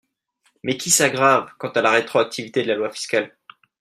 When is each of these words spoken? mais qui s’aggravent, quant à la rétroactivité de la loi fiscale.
mais 0.63 0.77
qui 0.77 0.89
s’aggravent, 0.89 1.51
quant 1.59 1.69
à 1.69 1.81
la 1.83 1.91
rétroactivité 1.91 2.63
de 2.63 2.67
la 2.69 2.75
loi 2.75 2.89
fiscale. 2.89 3.37